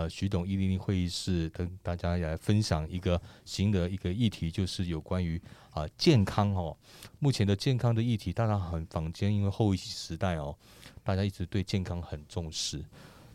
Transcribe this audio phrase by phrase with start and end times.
[0.00, 5.38] 呃，徐董一零零会议室跟大家来分享一个新的一个议题，就是有关于
[5.72, 6.74] 啊健康哦。
[7.18, 10.56] 目前的健康的议题，当然很坊间，因为后疫情时代哦，
[11.04, 12.82] 大家一直对健康很重视。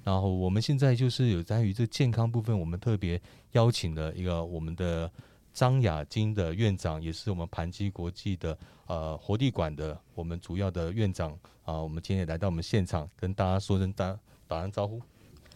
[0.03, 5.11] 然后我们现在就是有在于这健康部分，我们特别邀请了一个我们的
[5.53, 11.79] 张雅金的院长，也是我们盘基国际的呃活力馆的我们主要的院长啊。
[11.79, 14.99] 我们今天也来到我们现场，跟大家说声打打声招呼。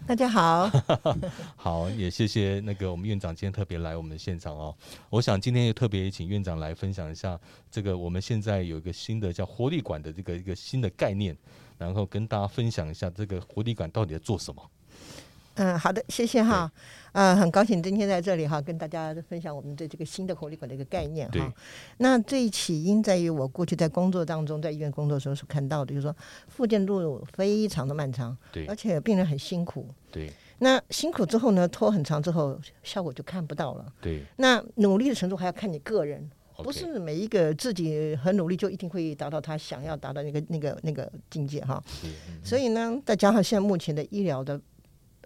[0.07, 0.69] 大家好，
[1.55, 4.75] 好，也谢谢那个我们院长今天特别来我们现场哦。
[5.09, 11.37] 我想今天也特别请院长来分享一下这个我们现在有一个新的叫活力馆的这个一个新的概念。
[11.77, 14.69] 然后跟大家分享一下这个活力馆到底在做什么。
[15.59, 16.71] 嗯，好的，谢谢哈。
[17.11, 21.53] 呃，很高兴今天在这里哈，跟大家分享我们对这个新的活力馆的一个概念哈。
[21.97, 26.15] 那这起因在于我过去在工作当中，在医院工作的时候所看到的，就是说
[26.47, 30.31] 复健路非常的漫长，对，而且病人很辛苦，对。
[30.59, 34.23] 那辛苦之后呢，拖很长之后，效果就看不到了，对。
[34.37, 36.29] 那努力的程度还要看你个人。
[36.61, 41.81] 不是每一个自己很努力就一定会达到他想要达到那个那个那个境界哈。
[42.43, 44.59] 所以呢，再加上现在目前的医疗的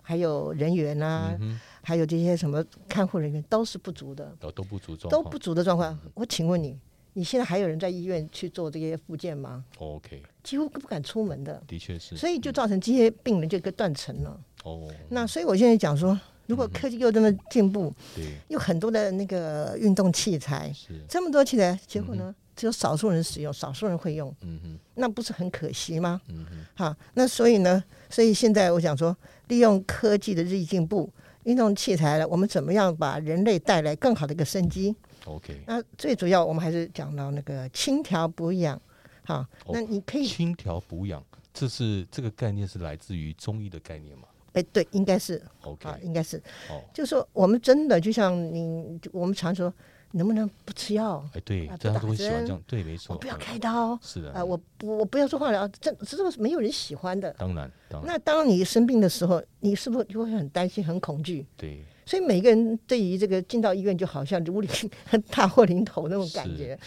[0.03, 1.35] 还有人员啊，
[1.81, 5.97] 还有这些什么看护人员都是不足的，都都不足状都不足的状况。
[6.13, 6.77] 我请问你，
[7.13, 11.63] 你现在还有人在医院去做这些复健吗？OK，几乎不敢出门的。
[11.65, 12.15] 的确是。
[12.15, 14.39] 所以就造成这些病人就一个断层了。
[14.63, 14.87] 哦。
[15.09, 16.19] 那所以我现在讲说。
[16.45, 26.21] 如果科技又这么进步，对，有很多的那个运动器材，是这么多器材，结果呢，只有少数人使用，少数人会用，嗯哼，那不是很可惜吗？
[26.27, 29.15] 嗯哼，好，那所以呢，所以现在我想说，
[29.47, 31.09] 利用科技的日益进步，
[31.43, 34.95] 运动器材了，我们怎么样把人类带来更好的一个生机
[35.25, 38.79] ？OK，那最主要我们还是讲到那个轻调补养，
[39.25, 41.23] 好，那你可以轻调补养，
[41.53, 44.27] 这是这个概念是来自于中医的概念吗？
[44.53, 46.37] 哎，对，应该是，OK，啊，应该是，
[46.69, 49.73] 哦，就说我们真的就像你，我们常说，
[50.13, 51.23] 能不能不吃药？
[51.33, 58.07] 哎，对，大家都会喜欢这样，对，没错，不要开刀，是的，啊，我，我不要做化疗，这这个是没有人喜欢的，当然，当然。
[58.07, 61.45] 那当你生病的时候，你是不是就会很担心、很恐惧？
[61.57, 61.83] 对。
[62.05, 64.69] 所以每个人对于这个进到医院，就好像如临
[65.31, 66.77] 大祸临头那种感觉。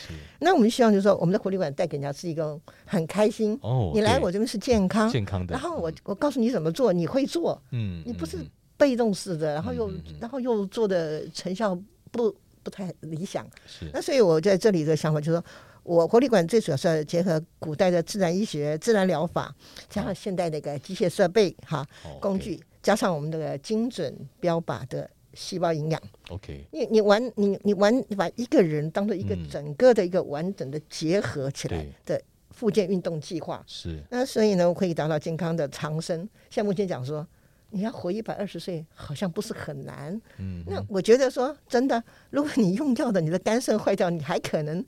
[0.40, 3.58] 那我们希望就是说，我们的活力馆带给人家是一个很开心。
[3.62, 5.54] 哦，你来我这边是健康，健康的。
[5.54, 7.58] 然后我我告诉你怎么做，你会做。
[7.70, 8.36] 嗯，你不是
[8.76, 11.74] 被动式的，然后又然后又做的成效
[12.10, 12.36] 不
[12.66, 13.48] 不太理想。
[13.64, 13.88] 是。
[13.92, 15.44] 那所以我在这里的想法就是说，
[15.84, 19.54] 我活力馆最主要是结合古代的自然医学、自然疗法，
[19.88, 21.86] 加上现代的一个机械设备哈
[22.20, 22.60] 工具。
[22.82, 36.28] 加上我们这个精准标靶的细胞营养，OK，你你完你你完把一个人当做一个整个的一个完整的结合起来的复健运动计划是，那所以呢可以达到健康的长生。
[36.48, 37.26] 像目前讲说，
[37.70, 40.20] 你要活一百二十岁，好像不是很难。
[40.38, 44.84] 嗯，那我觉得说真的，如果你用药的，你的肝肾坏掉，你还可能。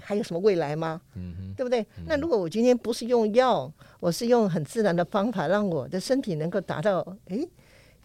[0.00, 0.98] 还有什么未来吗？
[1.14, 1.84] 嗯哼，对不对？
[2.06, 3.70] 那如果我今天不是用药，
[4.00, 7.46] 我是用很自然的方法，让我的身体能够达到，哎，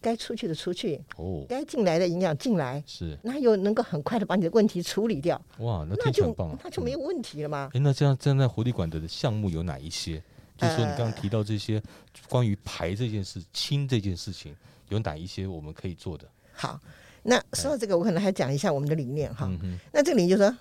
[0.02, 5.41] 该出去的出去，哦，该进来的营养进来，是，那又能够很快的把你的问题处理掉。
[5.59, 7.69] 哇，那那就那就没有问题了吗？
[7.74, 10.22] 哎，那这样站在活力馆的项目有哪一些？
[10.59, 11.81] 就是说你刚刚提到这些
[12.27, 14.55] 关于排这件事、清这件事情，
[14.89, 16.27] 有哪一些我们可以做的？
[16.53, 16.79] 好，
[17.23, 19.49] 那说到这个，我可能还讲一下我们的理念哈。
[19.91, 20.55] 那这里就说。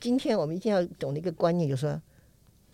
[0.00, 2.02] 今天我们一定要懂的一个观念，就是说，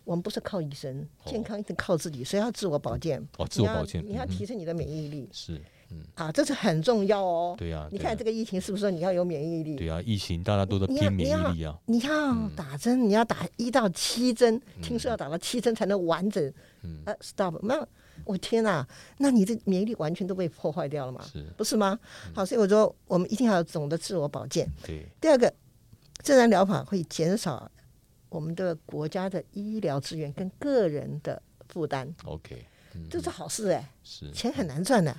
[0.02, 3.24] 我们不是靠医生，健康一定靠自己，所以要自我保健。
[3.38, 5.28] 哦，自我保健，你要提升你的免疫力。
[5.30, 5.60] 是，
[5.90, 7.54] 嗯，啊，这是很重要哦。
[7.58, 8.90] 对呀，你看这个疫情是不是？
[8.90, 9.76] 你要有免疫力。
[9.76, 11.78] 对啊，疫情大家都在拼免疫力啊。
[11.86, 16.42] 你要打针，你要打一到七针，听说要打到七针才能完整。
[16.82, 17.02] 嗯。
[17.04, 17.58] 啊，stop！
[17.62, 17.86] 那
[18.24, 18.86] 我天哪，
[19.18, 21.24] 那你的免疫力完全都被破坏掉了嘛？
[21.32, 21.98] 是，不是吗？
[22.34, 24.68] 好，所以我说，我们一定要懂得自我保健。
[24.84, 25.06] 对。
[25.20, 25.52] 第二个。
[26.22, 27.72] 自然疗法会减少
[28.28, 32.14] 我们的国家的医疗资源跟个人的负担。
[32.26, 32.62] OK，
[33.08, 35.14] 这是好事哎，是钱很难赚的，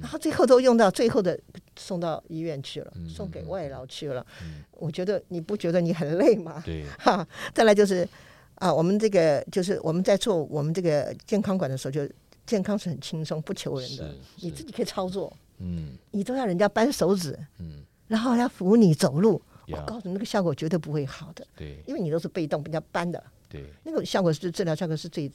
[0.00, 1.38] 然后最后都用到最后的
[1.76, 4.24] 送到医院去了，送给外劳去了。
[4.72, 6.62] 我觉得你不觉得你很累吗？
[6.64, 7.26] 对，哈。
[7.54, 8.08] 再来就是
[8.56, 12.08] 啊，我们这个就是我们在做我们这个健康馆的时候，就
[12.46, 15.34] 健康是很轻松，不求人的，你自己可以操作。
[15.58, 19.40] 嗯，你都要人家扳手指，嗯，然后要扶你走路。
[19.68, 21.44] 我告诉你，那个效果绝对不会好的。
[21.56, 23.20] 对，因为你都是被动，人家搬的。
[23.48, 25.28] 对，那个效果是治疗效果是最，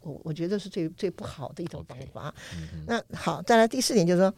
[0.00, 2.34] 我我觉得是最最不好的一种方法。
[2.86, 4.34] 那好，再来第四点就是说，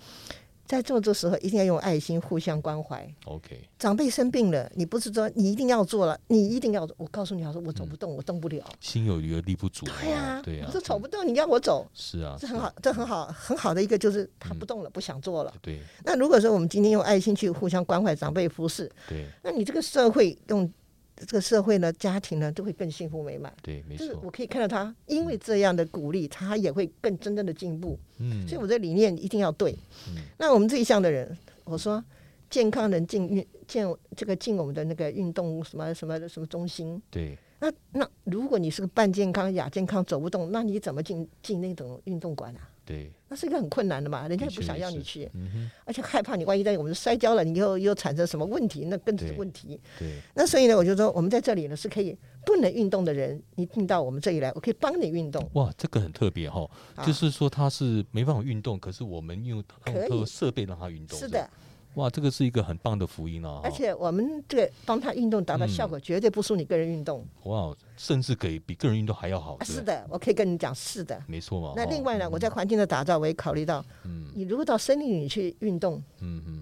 [0.66, 3.08] 在做这时候一定要用爱心互相关怀。
[3.24, 6.94] OK，长辈生病了，你不是说你一定要做了，你一定要做。
[6.98, 8.64] 我告诉你，他说我走不动，我动不了。
[8.80, 9.86] 心有余而力不足。
[9.86, 15.54] 对呀、哦对呀我，说走不动，你要我走，是啊，这很好，这很好，很好的一个就是他嗯不动了，不想做了。
[15.62, 20.68] 对那如果说我们今天用爱心去互相关怀长辈服侍，对那你这个社会用
[21.16, 23.52] 这个社会呢，家庭呢，都会更幸福美满。
[23.62, 27.98] 对，没错就是我，可以看到他，因为这样的鼓励，他也会更真正的进步。
[28.18, 29.72] 嗯，所以我的理念一定要对。
[30.08, 32.04] 嗯那我们这一项的人，我说
[32.50, 37.00] 健康人进运进这个进我们的那个运动什么什么什么中心。
[37.10, 42.68] 对那那如果你是个半健康、亚健康走不动，那你怎么进进那种运动馆啊？
[42.86, 49.80] 对，那是一个很困难的嘛，人家也不想要你去，嗯，而且害怕你万一在我们摔跤了，你又又产生什么问题，那更是问题。
[49.98, 50.20] 对。
[50.34, 55.50] 那所以呢，我就说我们在这里呢是可以不能运动的人，你进到我们这里来，我可以帮你运动。
[55.54, 57.04] 哇，这个很特别哈，啊。
[57.04, 59.94] 就是说他是没办法运动，可是我们用可以。
[59.94, 61.18] 用特设备让他运动。
[61.18, 61.50] 是的，，
[61.96, 63.60] 哇，这个是一个很棒的福音啊！
[63.64, 67.26] 而且我们这个帮他运动达到效果，绝对不输你个人运动。
[67.44, 69.56] 哇，甚至可以比个人运动还要好。
[69.64, 71.18] 是的，我可以跟你讲，是的。
[71.26, 71.72] 没错嘛。
[71.74, 76.55] 那另外呢，我在环境的打造，我也考虑到，嗯你如果到森林里去运动，嗯嗯，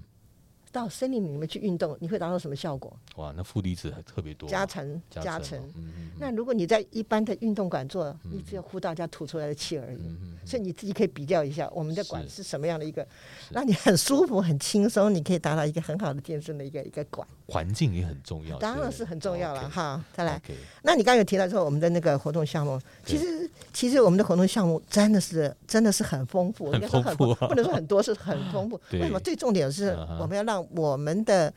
[0.74, 2.92] 到森林里面去运动，你会达到什么效果？
[3.14, 4.50] 哇，那负离子还特别多啊。
[4.50, 5.56] 加成，加加成。
[5.56, 9.98] 哦，嗯嗯那如果你在一般的运动馆做，你只有呼大家吐出来的气而已。
[10.44, 13.06] 所以你自己可以比较一下，我们的是馆是什么样的一个，
[13.50, 18.58] 让你很舒服、很轻松，你可以达到一个很好的健身的一个一个馆，环境也很重要。
[18.58, 19.70] 当然是很重要了。
[19.70, 20.04] 哈。
[20.12, 20.42] 再来
[20.82, 28.78] 那你刚刚有提到说我们的那个活动项目，其实其实我们的活动项目真的是真的是很丰富，很丰富啊不能说很多，是很丰富。
[28.92, 29.20] 为什么？
[29.20, 31.52] 最重点是我们要让我们的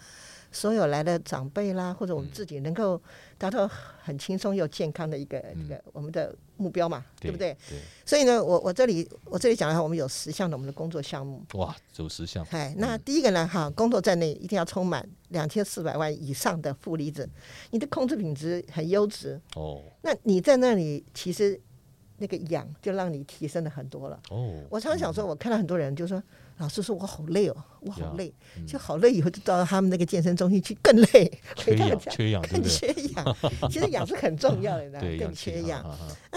[0.52, 3.02] 所有来的长辈啦，或者我们自己能够
[3.38, 3.70] 达到
[4.02, 7.56] 很轻松又健康的一个这个我们的目标嘛，对不对？？
[7.70, 11.44] 对，所以呢，我我这里我这里讲的话，我们有十项的我们的工作项目。
[11.54, 12.46] 哇，有十项。
[12.50, 17.30] 哎，那第一个呢，哈，工作在内一定要充满两千四百万以上的负离子，
[17.72, 21.60] 你的控制品质很优质，哦那你在那里其实
[22.18, 24.20] 那个氧就让你提升了很多了。
[24.30, 26.22] 哦，我常常想说，我看到很多人就说，
[26.58, 32.64] 老师说我好累哦，我好累，嗯就好累，以后就到他们那个健身中心去更累，缺氧，缺氧，更？
[32.64, 33.36] 缺氧。
[33.70, 35.84] 其实氧是很重要的， 更缺氧。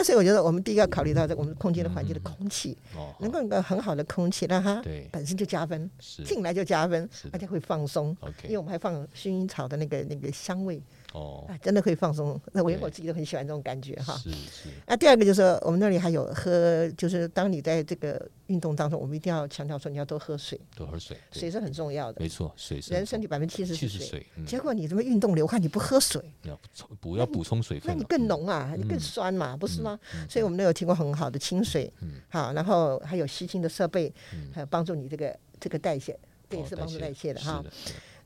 [0.01, 6.25] 哈哈哈那所以我觉得我们第一个要考虑到这我们空间的环境的空气，哦，能够有一个很好的空气，让它对，本身就加分，是。
[6.31, 8.17] 进来就加分而且会放松。
[8.45, 10.81] 因为我们还放薰衣草的那个那个香味
[11.13, 12.41] 哦，啊，真的会放松。
[12.53, 14.17] 那我我自己都很喜欢这种感觉哈。
[14.17, 22.21] 是是，那第二个就是我们那里还有喝，就是当你在这个运动当中，我们一定要强调说你要多喝水，多喝水，水是很重要的。
[22.21, 26.59] 没错，水是人身体百分之七十是水，结果你这么运动流汗，你不喝水，要
[27.01, 28.29] 补要补充水分了，那你更嗯。
[28.29, 29.01] 浓啊，你更嗯。
[29.01, 29.85] 酸嘛，不是嗯
[30.29, 32.21] 所以我们都有提供很好的清水，嗯。
[32.29, 34.49] 好，然后还有吸清的设备，嗯。
[34.53, 37.65] 还有帮助你这个这个代谢，这也哦是帮助代谢的哈。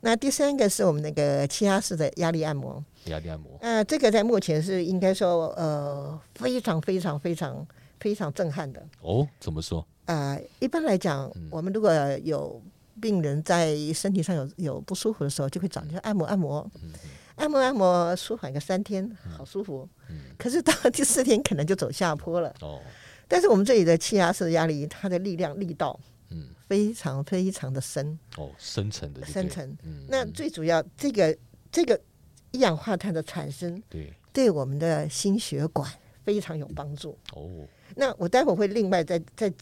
[0.00, 7.66] 那第三个是我们那个气压式的压力按摩，压力按摩，呃，这个在目前是应该说呃非常非常非常
[7.98, 8.86] 非常震撼的。
[9.00, 9.86] 哦，怎么说？
[10.04, 11.48] 呃，一般来讲，嗯。
[11.50, 11.90] 我们如果
[12.22, 12.60] 有
[13.00, 16.92] 病人在身体上有有不舒服的时候，就会找你说按摩按摩，嗯
[17.36, 19.88] 按摩按摩，舒缓个三天，好舒服。
[20.08, 22.54] 嗯，可是到第四天可能就走下坡了。
[22.60, 22.80] 哦，
[23.26, 25.98] 但是我们这里的气压式压力，它的力量力道
[26.30, 28.18] 嗯，非常非常的深。
[28.36, 29.66] 哦，深层的，深层。
[29.82, 31.36] 嗯，那嗯最主要，这个
[31.72, 32.00] 这个
[32.52, 35.90] 一氧化碳的产生，对，对我们的心血管
[36.22, 37.18] 非常有帮助。
[37.34, 39.52] 哦，那我待会儿会另外再再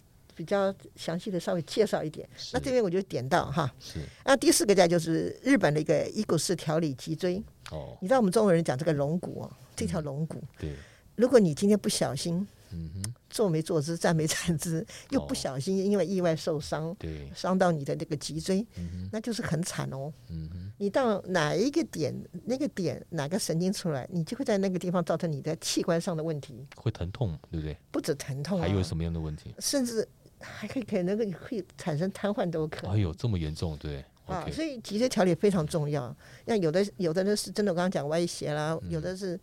[0.42, 2.28] 比较详细的稍微介绍一点。
[2.52, 3.72] 那这边我就点到哈。
[3.78, 4.00] 是。
[4.24, 7.40] 那第四个家就是日本的一个伊古式调理脊椎。
[7.70, 10.74] 哦，你知道我们中国人讲这个龙骨哦，这条龙骨，对，
[11.14, 18.66] 如果你今天不小心嗯哼，坐没坐姿、站没站姿，又不哦小心因为意外受伤，对，伤到你的那个脊椎，
[19.12, 20.12] 那就是很惨哦。
[20.28, 22.12] 嗯哼，你到哪一个点，
[22.44, 27.76] 那个点哪个神经出来，你就会在那个地方造成你的器官上的问题，会疼痛，对不对？
[27.90, 29.54] 不止疼痛、啊，还有什么样的问题？
[29.60, 30.06] 甚至
[30.42, 32.94] 还可以可能会产生瘫痪都有可能。
[32.94, 36.14] 哎呦，这么严重，对啊，所以脊椎调理非常重要。
[36.44, 39.38] 那有的有的人是真的，我刚刚讲歪斜啦，有的是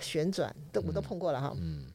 [0.00, 1.54] 旋转，都我都碰过了哈。
[1.60, 1.86] 嗯，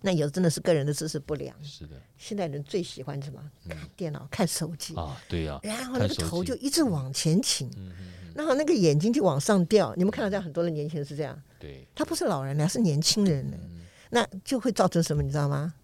[0.00, 1.54] 那有的真的是个人的姿势不良。
[1.62, 3.42] 是的，现在人最喜欢什么？
[3.68, 7.70] 看电脑、看手机，啊，对呀，然后那个头就一直往前倾，
[8.34, 9.92] 然后那个眼睛就往上掉。
[9.96, 13.78] 你们看到这样很多的年轻人是这样，对，他不是老人了，是年轻人了，嗯
[14.10, 15.22] 那就会造成什么？
[15.22, 15.74] 你知道吗？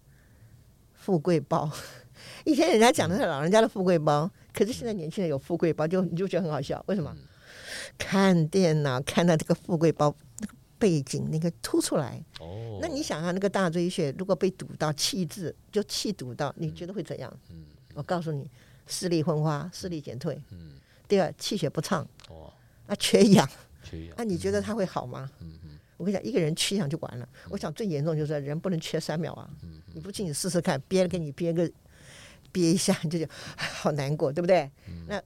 [1.05, 1.69] 富贵包。
[2.45, 6.83] 以前人家讲的是老人家的富贵包，可是现在年轻人有富贵包，就你就觉得很好笑。
[6.87, 7.13] 为什么？
[7.15, 7.27] 嗯
[7.97, 17.31] 看电脑看到这个富贵包那个背景那个凸出来，哦，那你想啊，那个大椎穴如果被堵到气滞，就气堵到，你觉得会怎样？
[17.51, 18.49] 嗯我告诉你，
[18.87, 20.41] 视力昏花、视力减退。
[20.51, 20.71] 嗯，
[21.07, 22.51] 第二，气血不畅，哦，
[22.87, 23.47] 啊，缺氧。
[23.83, 25.29] 缺氧那、，你觉得它会好吗？
[25.41, 25.64] 嗯嗯
[25.97, 27.27] 我跟你讲，一个人缺氧就完了。
[27.49, 29.49] 我想最严重就是人不能缺三秒啊！
[29.63, 31.71] 嗯你不信你试试看，憋给你憋个
[32.51, 33.25] 憋一下，你就
[33.55, 34.69] 好难过，对不对？
[34.87, 35.05] 嗯。
[35.07, 35.21] 那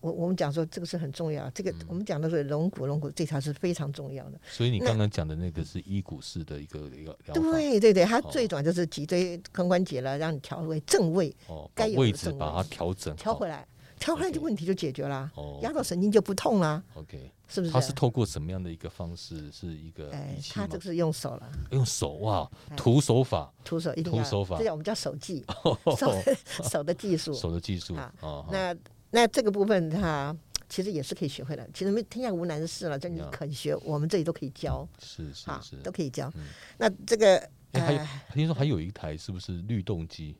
[0.00, 4.40] 我我们讲说这个是很重要，这个我们讲的是龙骨龙骨这条是非常重要的。
[4.48, 8.28] 所以你刚刚讲的那个是一骨式的一个一个对对对，它哦。
[8.30, 13.66] 最短就是脊椎髋关节了，让你调回正位，哦，该位置把它调整调回来，
[13.98, 17.72] 调回来就问题就解决啦，哦压到神经就不痛啦，，OK，是不是？
[17.72, 19.50] 它是透过什么样的一个方式？
[19.50, 20.66] 是一个哎仪，器吗？
[20.66, 20.84] 他这个？
[20.84, 22.76] 是用手了，用手哇，哎。
[22.76, 24.58] 徒手法，徒手一定要，徒手法。
[24.58, 25.44] 这叫我们叫手技，
[25.96, 26.12] 手
[26.68, 27.32] 手的技术。
[27.34, 28.76] 手的技术啊哦，那
[29.10, 30.36] 那这个部分它
[30.68, 34.86] 其实也是可以学会的，其实没天下无难事了，这你肯学，我们这里都可以教。
[34.98, 36.30] 是是啊是，，都可以教。
[36.34, 36.44] 嗯。
[36.78, 37.38] 那这个
[37.72, 40.36] 哎，还有呃，听说还有一台是不是律动机？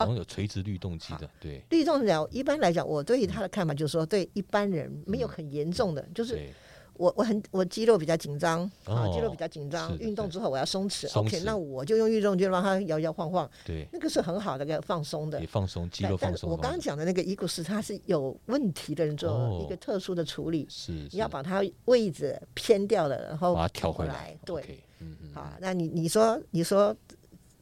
[0.00, 1.62] 好哦像有垂直律动机的，对。
[1.68, 6.48] 律动疗一般来讲，我对于他的看法就是说，对一般人没有很严重的，就是，
[6.94, 15.40] 我我很我肌肉比较紧张啊，哦肌肉比较紧张运动之后我要松弛松，OK，那我就用运动就让它摇摇晃晃，对，那个是很好的一个放松的。
[15.40, 15.46] 也。
[15.46, 19.62] 放松肌肉放但但是我刚刚讲的那个遗骨是它是有问题的人做哦。
[19.64, 24.62] 一个特殊的处理，是你要把它位置偏掉了，然后把它调回回来，对，
[25.00, 26.94] 嗯嗯，好，那你你说你说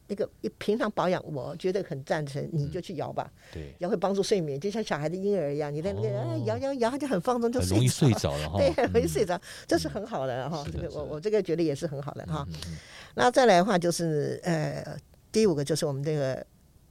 [0.09, 8.19] 那个一平常保养，我觉得很赞成，你就去摇吧，对，摇会帮助睡眠，就像小孩的婴儿一样，你在那个、哎摇摇摇，他就很放松，就容易睡着。
[8.19, 10.65] 着了哈， 对，很容易嗯睡着，这是很好的哈。
[10.73, 12.47] 这个我我这个觉得也是很好的哈。
[13.15, 14.97] 那再来的话就是呃，
[15.31, 16.45] 第五个就是我们这个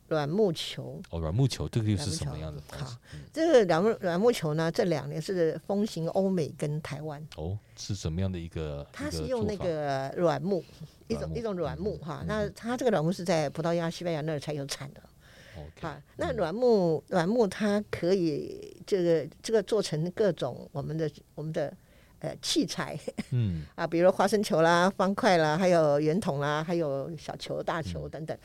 [0.08, 1.02] 软木球。
[1.10, 2.98] 哦，软木球这个又是什么样的好？
[3.14, 8.86] 嗯这个软木软木球呢，这两年是风行欧美跟台湾，哦，是什么样的一个？
[8.92, 10.64] 它是用那个软木，
[11.08, 12.24] 一种一种软木哈。
[12.28, 15.02] 那它这个软木是在葡萄牙、西班牙那儿才有产的。
[15.82, 21.76] 啊，那软木软木它可以这个这个做成各种我们的我们的
[22.20, 22.98] 呃器材。
[23.32, 27.84] 嗯， 啊，比如花生球啦、方块啦，还有圆筒啦，还有小球、大嗯。
[27.84, 28.38] 球等等。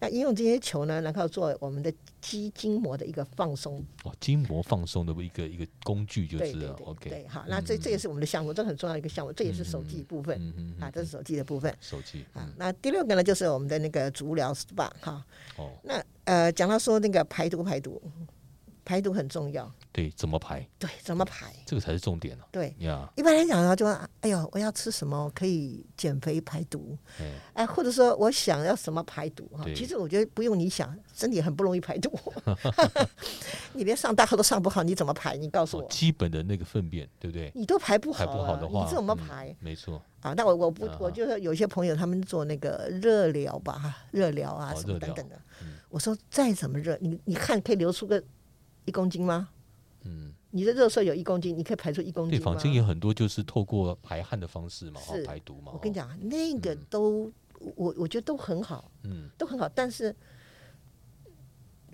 [0.00, 3.82] 那应用这些球呢，然后做我们的肌筋膜的一个放松。
[4.04, 10.36] 哦，筋膜放松的一个一个工具就是了，OK，对，好，那这这也是我们的项目，这很重要的一个项目，这也是手机部分。
[10.38, 11.74] 嗯嗯嗯啊，这是手机的部分。
[11.80, 12.48] 手机啊。
[12.56, 15.24] 那第六个呢，就是我们的那个足疗 SPA 哈。
[15.56, 18.00] 哦，那呃，讲到说那个排毒排毒，
[18.90, 20.66] 排毒很重要，对，怎么排？
[20.76, 21.54] 对，怎么排？
[21.64, 22.44] 这个才是重点啊！
[22.50, 26.98] 对，呀，一般来讲呢，就说哎呦，我要吃什么可以减肥排毒？
[27.20, 29.64] 哎，哎，或者说我想要什么排毒哈？
[29.76, 32.10] 其实我觉得不用你想，身体很不容易排毒。
[33.74, 35.36] 你连上大号都上不好，你怎么排？
[35.36, 37.52] 你告诉哦，我，基本的那个粪便，对不对？
[37.54, 39.56] 你都排不排好排，不好的话，你怎么嗯排？
[39.60, 45.74] 没错，啊，那我我不啊，我就是有些朋友他们做那个热疗吧，哈热疗啊什么等等的嗯。
[45.90, 48.22] 我说再怎么热，你你看可以流出个
[48.84, 49.48] 一公斤吗？
[50.02, 52.42] 嗯，你的热射有一公斤，你可以排出一公，斤对？
[52.42, 55.72] 坊间有很多就是透过排汗的方式嘛，哈，排毒嘛。
[55.72, 57.32] 哦，我跟你讲，那个嗯都、
[57.76, 60.16] 我我觉得都很好，嗯，都很好，但是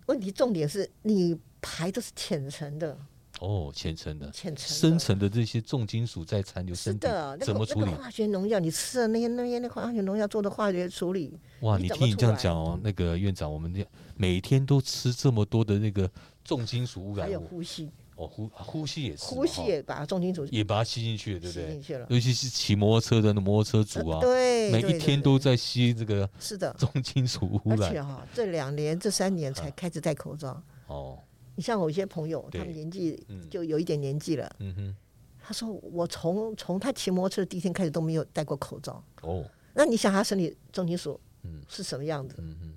[0.07, 2.97] 问题重点是你排的是浅层的，
[3.41, 7.09] 哦，浅层的、浅层深层的这些重金属在残留是身体
[7.45, 7.91] 怎么处理？
[7.91, 16.09] 化学农药，你吃的那些那些那化学农药做的化学处理，哇，你你听你这样讲哦，那个院长，我们这每天都吃这么多的那个
[16.47, 21.67] 重金属污染物，有呼吸，哦，呼呼吸也是，呼吸也把重金属也把它吸进去了，对不对？
[21.67, 21.83] 吸进？
[21.83, 22.07] 去了。
[22.09, 27.83] 尤其是骑摩托车的那摩托车族啊，对，每一天都在吸这个是的，重金属污染。
[27.83, 28.07] 而且染。
[28.07, 29.73] 哈、这两年这三年才啊。
[29.77, 30.63] 开始戴口罩。
[30.87, 31.19] 哦，
[31.57, 33.49] 你像我一些朋友，他们年纪嗯。
[33.51, 34.97] 就有一点年纪了，嗯哼，
[35.43, 39.03] 他说我从从他骑摩托车的第一天开始都没有戴过口罩。
[39.23, 41.61] 哦，那你想他身体重金属嗯。
[41.69, 42.37] 是什么样子？
[42.39, 42.73] 嗯哼，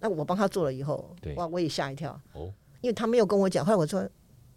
[0.00, 3.64] 那我帮他做了以后对，哇，我也吓一跳，哦，因为他没有跟我讲。
[3.64, 4.08] 后来我说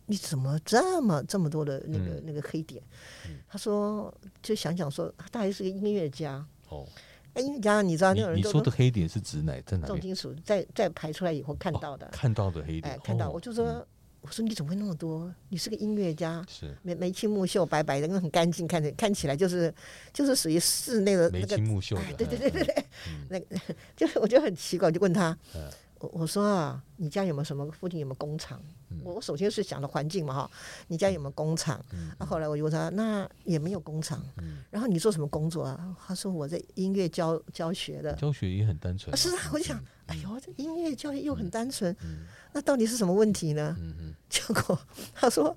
[0.06, 2.82] 你怎么这么这么多的那个、嗯那个黑点？
[3.28, 6.46] 嗯他说就想想说，他大概是个音乐家。
[6.70, 6.88] 哦，
[7.34, 9.88] 那音乐家你知道那你你种人说的黑点是指哪在哪？
[9.88, 13.86] 重金属在在排出来以后看到的，看到的黑点哎，，看到哦我就说嗯，
[14.22, 15.34] 我说你怎么会那么多？
[15.50, 19.74] 你是个音乐家，是眉眉清目秀，白白的，那很干净，看着看起来就是
[20.14, 23.46] 就是属于室内的眉那个清目秀的哎，对对对对对，嗯 那个
[23.98, 25.62] 就是我觉得很奇怪，我就问他嗯，
[26.02, 28.60] 我我说啊，你家有没有什么附近有没有工厂？
[28.90, 30.52] 嗯我我首先是想的环境嘛哈，
[30.88, 31.84] 你家有没有工厂？
[32.20, 34.22] 后来我就问他，那也没有工厂。
[34.38, 35.96] 嗯，然后你做什么工作啊？
[36.06, 38.14] 他说我在音乐教教学的。
[38.14, 43.76] 教学也很单纯啊，是啊，我就想，哎呦，这音乐教育又很单纯，嗯那到底是什么问题呢？
[43.80, 44.78] 嗯嗯， 结果
[45.14, 45.56] 他说，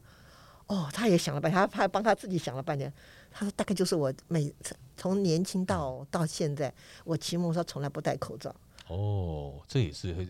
[0.66, 2.92] 哦，他也想了半天，他他帮他自己想了半天。
[3.36, 6.72] 他说大概就是我每次从年轻到到现在，
[7.04, 8.54] 我骑摩托车从来不戴口罩。
[8.88, 10.26] 哦，这也是会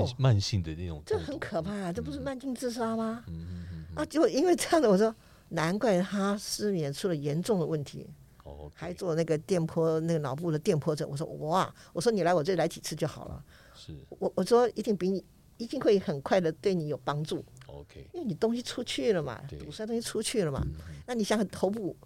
[0.00, 3.24] 慢慢性的那种，这很可怕，这不是慢性自杀吗？
[3.26, 5.14] 嗯嗯嗯，啊，就因为这样的，我说
[5.50, 8.06] 难怪他失眠出了严重的问题，
[8.44, 11.08] 哦，还做那个电波那个脑部的电波诊。
[11.08, 13.44] 我说哇，我说你来我这里来几次就好了。
[13.74, 15.24] 是我我说一定比你
[15.58, 20.62] 一定会很快的对你有帮助，OK，因为你东西出去了嘛，堵塞东西出去了嘛。
[20.64, 20.72] 嗯
[21.06, 21.96] 那你想想头部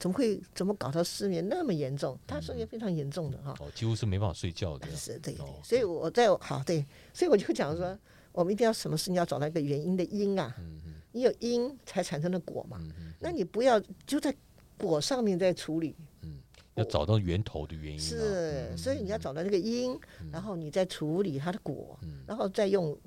[0.00, 2.18] 怎么会怎么搞到失眠那么严重？
[2.26, 3.54] 他失眠非常严重的哈。
[3.60, 7.96] 哦，几乎是没办法睡觉的，是对对哦，所以我在好对，所以我就讲说，
[8.32, 10.94] 我们一定要什么事情要找到一个原因的因啊，嗯嗯。
[11.12, 14.34] 你有因才产生的果嘛，嗯嗯，那你不要就在
[14.78, 16.38] 果上面在处理，嗯
[16.76, 19.98] 要找到源头的原因啊，是，所以你要找到那个因，
[20.32, 22.98] 然后你再处理它的果，然后再用。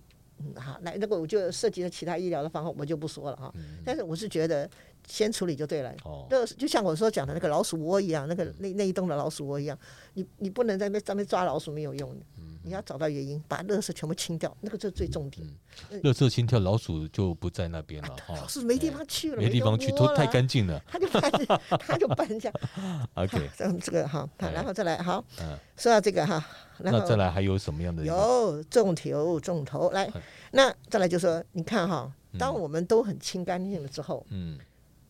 [0.46, 3.54] 嗯，好，那那个我就涉及了其他医疗的方法，我就不说了哈。
[3.86, 4.70] 但是我是觉得
[5.08, 5.94] 先处理就对了。
[6.04, 9.78] 哦，那就像我说讲的那个老鼠窝一样，那个那那一栋的老鼠窝一样，
[10.14, 12.26] 你你不能在那上面抓老鼠没有用的，
[12.64, 15.46] 你要找到原因，把垃圾全部清掉，那个就是最重点。
[16.02, 18.36] 热色清掉老鼠就不在那边了哈。
[18.36, 20.82] 老，鼠没地方去了，没地方去，都都太，干净了。
[20.88, 21.32] 他就搬，
[21.80, 22.52] 他就搬家。
[23.16, 24.52] OK， 这样这个哈，好哎。
[24.52, 26.44] 然后再来好，嗯，说到这个哈，
[26.80, 28.04] 那再来还有什么样的？
[28.04, 30.12] 有重头重头来，
[30.52, 34.58] 那再来就说，你看哈，当我们都很清干净了之后，嗯，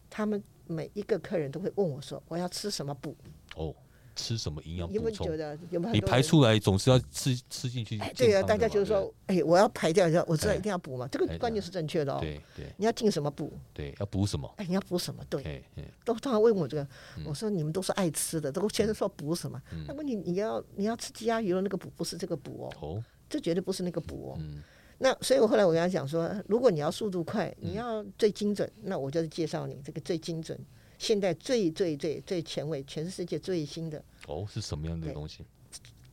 [0.10, 3.16] 他们每一个客人都会问我说，我要吃什么补？
[3.56, 3.76] 哦，
[4.16, 5.28] 吃什么营养补充？
[5.28, 6.02] 有觉得有没有你？
[6.02, 12.20] 排出来总是要吃吃进去哎，对啊，大家就是说，哎，我要排掉一下，我知道哎一定要补嘛，这哎个观念是正确的哦。
[12.22, 13.52] 对对你要进什么补？
[13.74, 14.52] 对，要补什么？
[14.58, 15.24] 哎，你要补什么？
[15.30, 15.64] 对，
[16.06, 16.84] 都常常问我这个，
[17.18, 19.62] 嗯我说你们都是爱吃的，都先生说补什么？
[19.88, 24.38] 那问题你要你要吃鸡鸭鱼肉那个补不是这个补哦，哦，这绝对不是那个补哦。
[24.40, 24.62] 嗯
[25.00, 30.58] 那所以我后来我跟他讲说，如果你要速度快，你要最精准，那我就是介绍你这个最精准，
[31.04, 35.44] 现在最最最最前卫，全世界最新的，哦，是什么样的东西？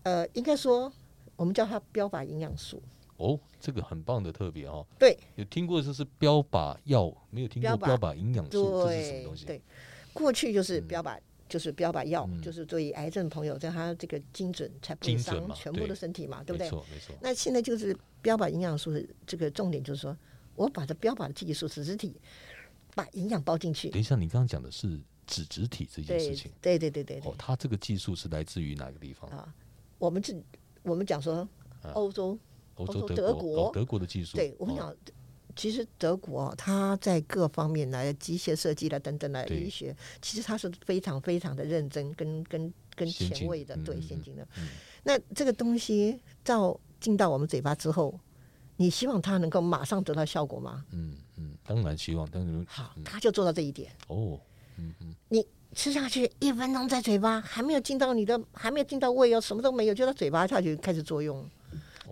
[0.02, 0.92] 呃，应该说
[1.36, 2.82] 我们叫它标靶营养素。
[3.18, 9.44] 哦，这个很棒的特别哦，对有听过就是标靶药，没有听过标靶营养素，这是什么对东西？
[9.44, 9.62] 对，
[10.12, 11.16] 过去就是标靶。
[11.48, 16.70] 就是标靶药，嗯就是对于癌症朋友，在他这个精准，才不伤全部的身体嘛，对不对没？
[16.70, 20.16] 错没错，那现在就是标靶营养素的这个重点，就是说
[20.54, 22.14] 我把这标靶的技术脂质体
[22.94, 29.30] 把营养包进去，等一下，你刚刚讲的是脂质体这件事对情，对对对对对哦，它这个技术是来自于哪个地方？
[29.30, 29.54] 啊，
[29.98, 30.34] 我们这
[30.82, 31.48] 我们讲说
[31.82, 32.38] 啊欧洲，
[32.74, 34.36] 欧欧洲德国哦，德国的技术。
[34.36, 34.94] 哦对我们讲，
[35.56, 44.46] 其实德国哦它在各方面来机械设计了等等的对医学，其实它是非常非常的认真跟跟跟前卫的，对先进的。
[45.02, 48.18] 那这个东西到进到我们嘴巴之后，
[48.76, 50.84] 你希望它能够马上得到效果吗？
[50.90, 51.16] 嗯嗯，
[51.70, 53.92] 当然希望，当然好，他就做到这一点。
[54.08, 54.40] 哦，
[54.76, 61.48] 嗯嗯你吃下去一分钟在嘴巴，还没有进到你的，还没有进到胃哦，什么都没有，就到嘴巴下去开始作用。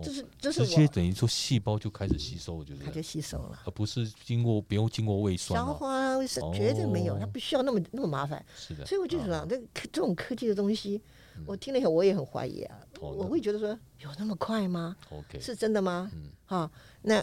[0.01, 3.59] 就是这是哦直接，等于说细胞就开始吸收，就，它就吸收了。
[3.65, 5.73] 而不是经过不用经过胃酸消哦。
[5.73, 8.41] 化啊，是绝对没有，它哦不需要那么那么麻烦。
[8.55, 11.01] 是的，所以我就啊想，这个这种科技的东西，
[11.45, 16.09] 我听了以后我也很怀疑啊，哦我会觉得说有那么快吗？OK，是真的吗？
[16.13, 17.21] 嗯好，那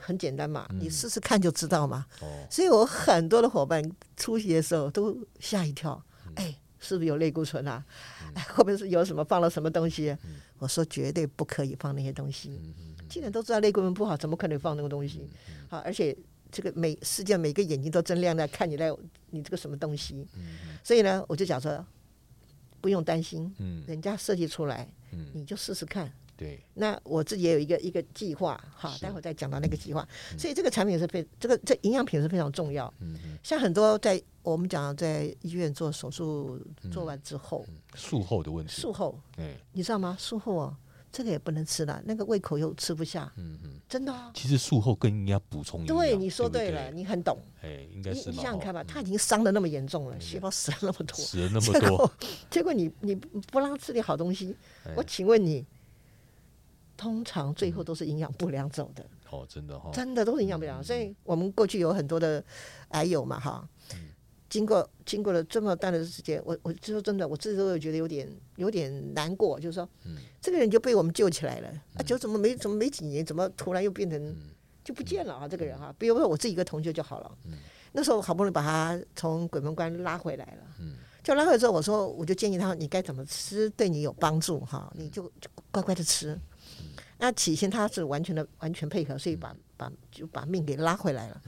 [0.00, 2.06] 很简单嘛，你试试看就知道嘛。
[2.20, 3.82] 哦，所以我很多的伙伴
[4.16, 7.84] 出席的时候都吓一跳，嗯哎，是不是有类固醇啊？
[8.34, 10.10] 哎， 后面是有什么放了什么东西？
[10.24, 12.60] 嗯我说绝对不可以放那些东西。
[13.08, 15.30] 既然都知道类固醇不好，怎么可能放那个东嗯西？
[15.70, 16.14] 好，而且
[16.52, 18.94] 这个每世界每个眼睛都睁亮在看你在
[19.30, 20.28] 你这个什么东西。
[20.84, 21.82] 所以呢，我就讲说，
[22.82, 26.12] 不用担心，嗯人家设计出来，嗯，你就试试看。
[26.40, 30.08] 对，那我自己也有一个一个计划，哈，待会儿再讲到那个计划。
[30.38, 32.90] 所以这个产品是非这个这营养品是非常重要。
[33.00, 36.58] 嗯嗯像很多在我们讲在医院做手术
[36.90, 37.62] 做完之后，
[37.94, 40.16] 术后的问题，术后对，你知道吗？
[40.18, 40.74] 术后哦，
[41.12, 44.30] 这个也不能吃了，那个胃口又吃不下，嗯嗯，真的哦。
[44.32, 46.80] 其实术后更应该补充营养，对，你说不对对？
[46.80, 47.36] 了，，你很懂。
[47.60, 52.12] 哎，应该你是你想想看吧，他已经伤的那么严重了，细胞死了那么多，死了那么结多，果
[52.50, 54.94] 结果你你不让他吃点好东西，哎。
[54.96, 55.66] 我请问你，
[57.00, 60.84] 通常最后都是营养不良走的，哦，真的哈，真的都是营养不良。
[60.84, 62.44] 所以我们过去有很多的
[62.88, 63.66] 癌友嘛，哈，
[64.50, 69.88] 经过经过了这么大的时间，我我就说真的，我自己都有觉得有点有点难过，就是说，
[70.42, 74.36] 这个人就被我们救起来了，啊，就怎么没怎么没几年，怎么突然又变成
[74.84, 75.48] 就不见了啊？
[75.48, 77.32] 这个人哈，比如说我自己一个同学就好了，
[77.92, 80.76] 那时候好不容易把他从鬼门关拉回来了，
[81.24, 86.38] 就拉回来之后，我说我就建议他你该怎么吃对你有帮助哈，你就就乖乖的吃。
[87.20, 91.40] 那起先他是完全的完全配合，所以把把就把命给拉回来了。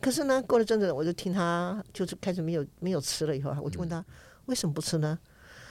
[0.00, 4.04] 可是呢，过了阵子，我就听他就是开始没有没有吃了以后，我就问他
[4.46, 5.18] 为什么不吃呢？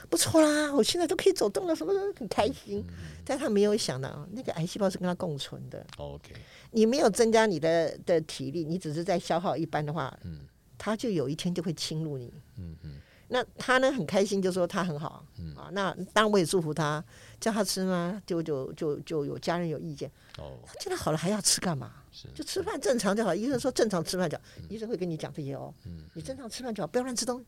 [0.08, 2.84] 不错啦，我现在都可以走动了，什么的很开心。
[3.24, 5.86] 但他没有想到，那个癌细胞是跟他共存的。
[5.96, 6.34] OK，
[6.70, 10.40] 你没有增加你的的体力，你只是在消耗一般的话，嗯
[10.78, 12.32] 他就有一天就会侵入你。
[12.56, 12.96] 嗯嗯
[13.32, 15.24] 那他呢很开心，就说他很好、
[15.56, 15.70] 啊。
[15.72, 17.02] 那当然我也祝福他，
[17.40, 18.22] 叫他吃吗？
[18.26, 21.90] 就就就就有家人有意见，哦，他现在好了还要吃干嘛？
[22.12, 23.34] 是就吃饭正常就好。
[23.34, 25.72] 医生说正常吃饭就好，医生会跟你讲这些哦。
[25.86, 27.46] 嗯你正常吃饭就好，不要乱吃东西。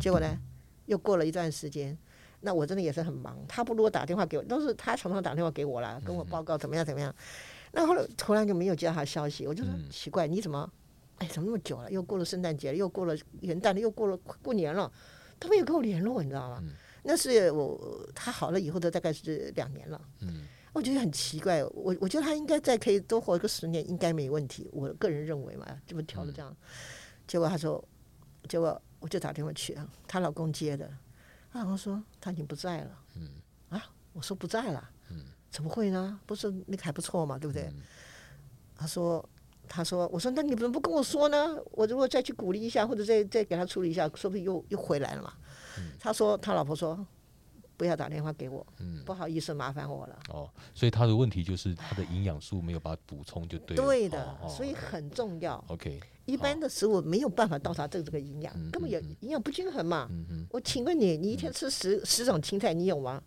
[0.00, 0.34] 结果呢，
[0.86, 1.94] 又过了一段时间，
[2.40, 7.14] 那我真的也是很忙，他不如果打电话给我，都是他常常打电话给我啦，跟我报告怎么样怎么样。
[7.72, 10.72] 那后来突然就没有接到他消息，我就说嗯奇怪，你怎么？
[11.22, 11.90] 哎，怎么那么久了？
[11.90, 14.90] 又过了圣诞节，又过了元旦了，又过了过年了，
[15.38, 16.62] 都没有跟我联络，你知道吗？
[17.04, 20.00] 那是我他好了以后的大概是两年了。
[20.20, 24.70] 嗯我觉得很奇怪，我我觉得他应该再可以多活个十年，应该没问题。
[24.72, 26.56] 我个人认为嘛，这么调的这样，
[27.26, 27.86] 结果他说，
[28.48, 30.90] 结果我就打电话去啊，她老公接的，
[31.52, 33.28] 她老公说他已经不在了，嗯，
[33.68, 36.18] 啊，我说不在了，嗯，怎么会呢？
[36.24, 37.70] 不是那个还不错嘛，对不对？
[38.74, 39.28] 他说。
[39.74, 41.56] 他说：“我说，那你怎么不跟我说呢？
[41.70, 45.32] 我如果再去鼓励一下，或者再再给他处理一下，说不定又又回来了嘛。
[45.98, 47.06] 他说：“他老婆说，
[47.78, 48.66] 不要打电话给我，
[49.06, 50.18] 不好意思麻烦我了。
[50.28, 53.82] 哦，所以他的问题就是他的营养素没有把它补充就对了。
[53.82, 55.64] 对的，哦哦所以很重要。
[55.68, 60.06] OK，一般的食物没有办法到达这这个营养，根本也营养不均衡嘛。
[60.50, 63.22] 我请问你，你一天吃十十种青菜，你有吗？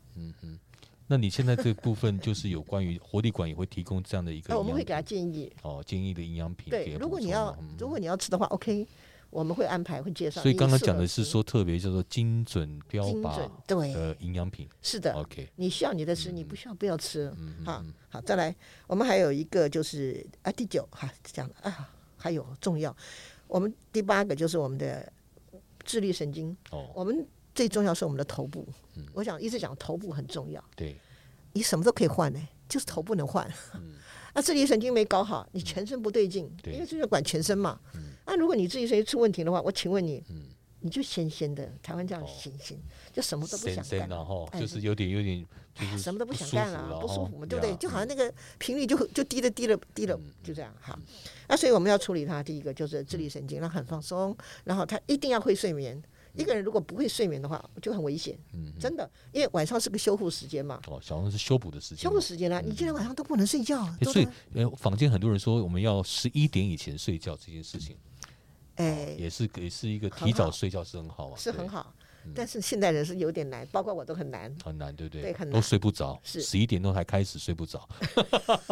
[1.07, 5.51] 那你现在这部分就是有关于活力馆也会提供这样的一个那我们会给他建议。
[5.61, 8.87] 哦建议的营养品对，如果你要如果你要吃的话，OK，
[9.29, 10.41] 我们会安排会介绍。
[10.41, 14.67] 所以刚刚讲的是说特别叫做精准标准，对，的营养品。
[14.81, 15.13] 是的。
[15.13, 17.31] OK，你需要你的吃，你嗯不需要不要吃。
[17.63, 18.55] 好，好，再来，
[18.87, 22.95] 我们还有一个就是啊，第九哈讲了啊，还有重要，
[23.47, 25.11] 我们第八个就是我们的
[25.83, 28.67] 智力神经，哦，我们最重要是我们的头部。
[28.97, 30.95] 嗯我想一直讲头部很重要，对，
[31.53, 32.39] 你什么都可以换呢、
[32.69, 33.49] 就是头不能换。
[34.33, 37.79] 那 自律神经没搞好，你全身不对劲，嗯因为这就管全身嘛。
[38.25, 40.23] 那如果你自律神经出问题的话，我请问你，
[40.79, 42.77] 你就闲闲的，台湾叫闲闲，
[43.11, 44.07] 就什么都不想干。
[44.07, 47.75] 然后哎就是有点有点就是什么都不想干了，不舒哦服嘛，对不对？
[47.75, 50.97] 就好像那个频率就就低了低了低嗯了，就这样哈。
[51.49, 56.01] 那所以我们要处理它，第一个就是自律神经，让它很放松，然后他一定要会睡眠。
[56.37, 62.03] 一个人如果不会睡眠的话，就很危险，嗯真的，因为晚上是个修复时间嘛，哦，小红是修补的时间。
[62.03, 67.95] 修补时间啦，你竟然晚上都不能睡觉，啊所以，呃，坊间很多人说我们要十一点以前睡觉这件事情，
[68.75, 71.93] 哎也是也是一个提早睡觉是很好啊，是很，好，
[72.33, 74.53] 但是现代人是有点难，包括我都很难。
[74.63, 75.21] 很难，对不对？
[75.21, 77.87] 都对很难睡不着，是十一点钟才开始睡不着，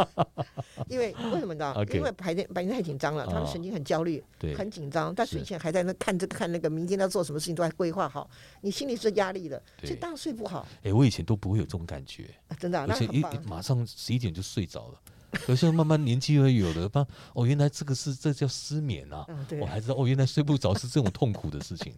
[0.87, 5.13] 因为为什么呢 因为白天白天太紧张了，他的哦神经很焦虑，对很紧张。
[5.13, 8.29] 但是睡前还在那看这个看那个，明天要做什么事情都还规划好，
[8.61, 10.67] 你心里是压力的，对所以当然睡不好。
[10.83, 13.41] 哎，我以前都不会有这种感觉，啊真的啊、而且一那。
[13.45, 14.99] 马上十一点就睡着了。
[15.33, 19.25] 可是慢慢年纪会有的，发哦，原来这个是这叫失眠啊！
[19.59, 21.93] 我，还知道哦，原来睡不着是这种痛苦的事情。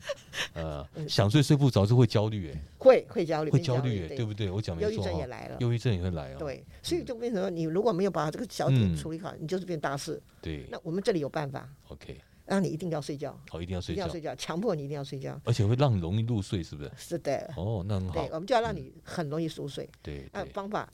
[0.54, 4.50] 呃， 嗯想睡睡不着就会焦虑，哎， 会会焦虑，会焦焦虑，哎，对对不对？
[4.50, 5.58] 我讲没忧郁症也来了。
[5.60, 6.38] 忧郁症也会来哦。
[6.40, 10.22] 对，所以就变成说，你如果没有把这个小点嗯处理好，你就是变大事。
[10.42, 15.40] 对那我们这里有办法，，OK，让你一定要睡觉，好，一定要睡觉，一定要睡觉，强迫你一定要睡觉。
[15.44, 16.92] 而且会让你容易入睡，是不是？
[16.98, 19.90] 是的，哦，那很好对，，我们就要让你很容易熟睡。
[20.02, 20.30] 对对。
[20.34, 20.88] 那方法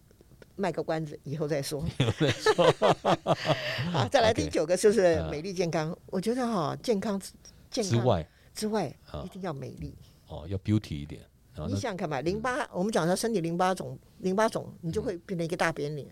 [0.55, 1.83] 卖个关子，以后再说。
[3.91, 5.97] 好，再来第九个就是嗯美丽健康。
[6.07, 7.31] 我觉得哈，健康之
[7.69, 9.95] 健康之外，之外啊一定要美丽。
[10.27, 11.21] 哦，要 beauty 一点，
[11.67, 16.07] 你想想看嘛，淋巴，我们讲说身体淋巴肿，淋巴肿，你就会变成一个大扁脸。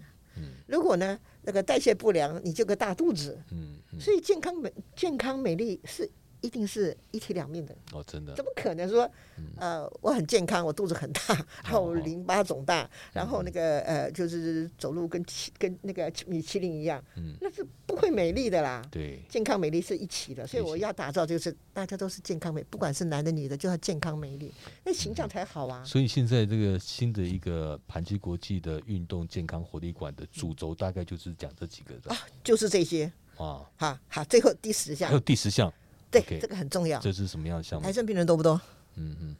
[0.67, 3.37] 如果呢，那个代谢不良，你就个大肚子。
[3.51, 6.09] 嗯嗯，所以健康美健康美丽是
[6.41, 8.33] 一定是一体两面的，哦，真的。
[8.35, 9.09] 怎么可能说，
[9.57, 11.21] 呃，我很健康，我肚子很大，
[11.63, 17.35] 然后淋巴肿大，然后那个呃，就是走路跟麒跟那个米其林一样，嗯。
[17.41, 18.81] 那是不会美丽的啦。
[18.89, 25.83] 对，健康美丽是一起的，所以我要打造就是大家都是健康美，不管是男的女的，就要健康美丽，那形象才好啊。
[25.83, 32.11] 所以现在这个新的一个盘基国际的运动健康活力馆的主轴大概就是讲这几个的。
[32.11, 33.11] 啊，就是这些。
[33.37, 35.07] 啊，好好，最后第十项。
[35.07, 35.73] 还有，第十项，
[36.11, 36.99] 对这个很重要。
[36.99, 37.93] 这是什么样的项目癌？
[37.93, 38.59] 症病人多不多？
[38.95, 39.35] 嗯嗯，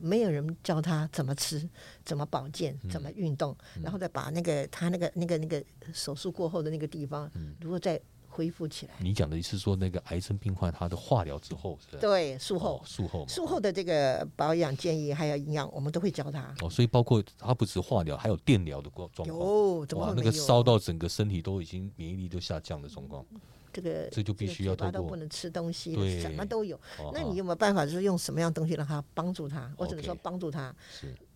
[0.00, 1.68] 没有人教他怎么吃、
[2.04, 8.94] 怎么保健、嗯怎么运动，然后再把那个他那个那个那个手术过后的那个地方，嗯如果再恢复起来。
[9.00, 11.76] 你讲的是说那个癌症病患他的化疗之后？
[12.00, 16.54] 对，术哦后、术后，术后的这个保养建议还有营养，我们都会教他。
[16.60, 19.38] 哦，所以包括他不止化疗，还有电疗的状状况。
[19.40, 23.26] 有，怎么那个烧到整个身体都已经免疫力都下降的状况。
[23.72, 26.76] 这个这就必须要嘴巴透过都不能吃东西，什么都有。
[26.98, 29.72] 哦那你有没有办法，就是用什么样东西让他帮助他？
[29.76, 30.74] 我只能说帮助他。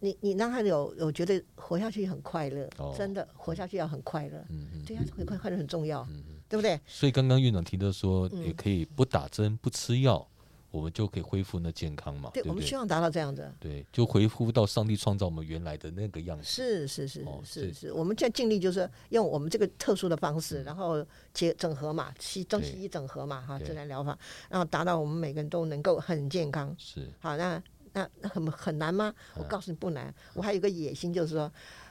[0.00, 4.38] 你你让他有有觉得活下去很快乐，哦真的活下去要很快乐。
[4.50, 6.06] 嗯嗯，对呀、很快快乐很重要，
[6.48, 6.78] 对不对？
[6.86, 10.26] 所以刚刚院长提到说，嗯也可以不打针不吃药，
[10.74, 12.50] 我们就可以恢复那健康嘛，对，对对？
[12.50, 13.48] 我们希望达到这样子。
[13.60, 16.44] 对，就恢复到上帝创造我们原来的那个样子。
[16.44, 26.74] 是是是哦是这是，我们在尽力就是用我们这个特殊的方式，然后结整合嘛，西中西医整合嘛，哈，自然疗法，然后达到我们每个人都能够很健康。
[26.76, 29.14] 是好，那那那很很难吗？
[29.36, 31.48] 我嗯告诉你不难，我还有个野心，就是说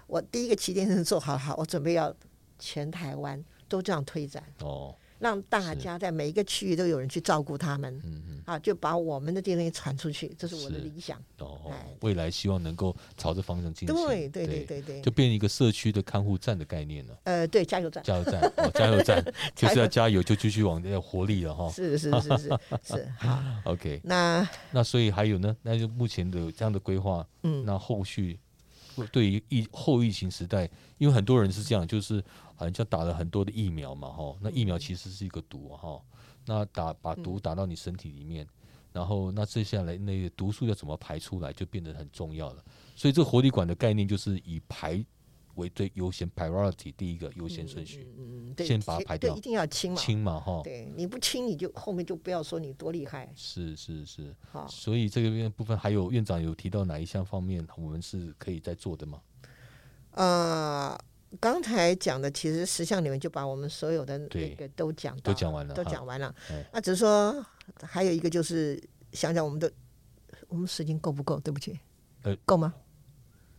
[0.08, 2.13] 我第一个旗舰店做好好，我准备要
[2.60, 7.93] 全台湾都这样推展，哦，让大家在每一个区域都有人去照顾他们。
[8.03, 11.17] 嗯嗯啊，就把我们的这些东西传出去，这是我的理想。
[11.39, 13.95] 哦哎，未来希望能够朝着方向进行。
[13.95, 17.17] 对对对对就变成一个社区的看护站的概念了。
[17.23, 18.03] 呃，对，加油站。
[18.03, 19.23] 加油站，哦，加油站
[19.55, 21.71] 就是要加油，就继续往要活力了哈。
[21.71, 28.38] 是是是是是， 好，OK，那那所以还有呢，那就目前的这样的规划，嗯那后续
[29.12, 32.23] 对于疫后疫情时代，因为很多人是这样，就是
[32.56, 36.01] 好像打了很多的疫苗嘛，哈，那疫苗其实是一个毒哈，
[36.45, 38.47] 那打把毒打到你身体里面，
[38.91, 42.63] 然后那接下来那个毒素要怎么排出来，就变得很重要了。
[42.95, 45.03] 所以这个活力管的概念就是以排
[45.55, 50.01] 为最优先 priority 第一个优先顺序，嗯，对，先把它排掉对一定要清嘛。
[50.01, 50.61] 清嘛哈。
[50.63, 53.31] 对，你不清，你就后面就不要说你多厉害。
[53.35, 59.21] 是是是，好，所以这个边部分还有院长有提到哪一项方面我们是可以在做的吗？
[60.11, 60.97] 呃，
[61.39, 66.63] 刚才讲的其实十项里面就把我们所有的那个都讲都讲完了都讲完了哎。
[66.71, 67.43] 那只是说
[67.81, 69.71] 还有一个就是想想我们的
[70.47, 71.39] 我们时间够不够？
[71.39, 71.79] 对不起，
[72.21, 72.73] 呃够吗？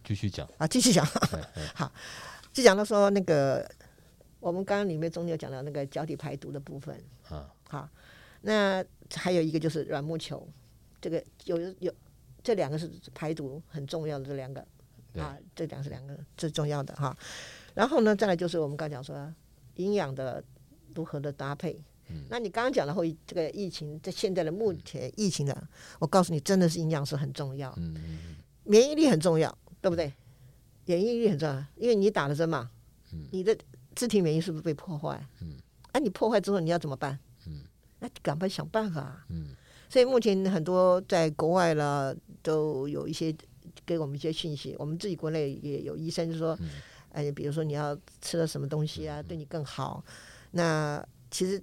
[0.04, 1.04] 继续讲，啊，继续讲。
[1.32, 1.40] 哎
[1.76, 1.90] 哎。
[2.52, 3.68] 就讲到说那个
[4.38, 6.96] 我们刚刚里面中间有讲到那个脚底排毒的部分。
[7.28, 7.88] 啊，好，
[8.42, 10.46] 那还有一个就是软木球，
[11.00, 11.92] 这个有有
[12.44, 14.64] 这两个是排毒很重要的这两个。
[15.16, 17.16] 啊，这两个是两个最重要的哈。
[17.72, 19.32] 然后呢，再来就是我们刚讲说
[19.76, 20.42] 营养的
[20.94, 21.80] 如何的搭配。
[22.08, 22.24] 嗯。
[22.28, 25.68] 那你刚刚讲的后这个疫情，在现在的目前疫情的，
[26.00, 28.36] 我告诉你，真的是营养是很重要，嗯。
[28.64, 30.10] 免疫力很重要，对不对？
[30.86, 32.70] 免疫力很重要，因为你打了针嘛，
[33.30, 33.54] 你的
[33.94, 35.22] 自体免疫是不是被破坏？
[35.42, 35.56] 嗯，
[35.92, 37.18] 啊，你破坏之后你要怎么办？
[37.46, 37.60] 嗯，
[37.98, 39.26] 那赶快想办法。
[39.28, 39.48] 嗯
[39.90, 43.32] 所以目前很多在国外了，都有一些
[43.84, 44.74] 给我们一些信息。
[44.78, 46.70] 我们自己国内也有医生就说，嗯
[47.12, 50.02] 哎，比如说你要吃了什么东西啊，对你更好。
[50.52, 51.62] 那其实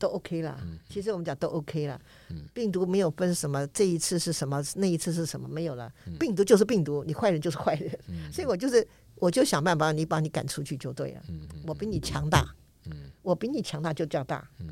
[0.00, 0.58] 都 OK 啦。
[0.88, 2.00] 其实我们讲都 OK 啦。
[2.30, 5.92] 嗯病毒没有分什么，这一次是什么，那一次是什么，没有了。
[6.06, 7.96] 嗯病毒就是病毒，你坏人就是坏人。
[8.32, 8.84] 所以我就是，
[9.16, 11.22] 我就想办法，你把你赶出去就对了。
[11.66, 12.52] 我比你强大，
[12.86, 14.68] 嗯我比你强大就叫大，嗯，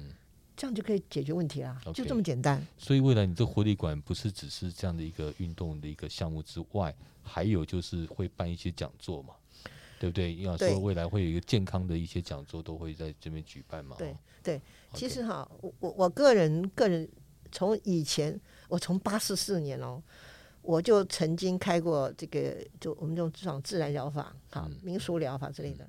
[0.56, 2.66] 这样就可以解决问题啦，OK 就这么简单。
[2.78, 9.34] 所以未来你这活力馆不是只是这样的一个运动的一个项目之外，还有就是会办一些讲座嘛，
[9.98, 10.36] 对不对？
[10.36, 13.96] 要对说未来会有一个健康的一些讲座都会在这边举办嘛。
[13.98, 14.62] 对哦对，
[14.94, 17.08] 其实哈，我我我个人个人
[17.50, 20.02] 从以前，我从八十四年哦，
[20.62, 25.88] 我就曾经开过这个，就我们这种这种自然疗法、哈嗯民俗疗法之类的，